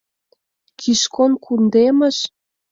Кишкон 0.79 1.31
кундемыш? 1.43 2.17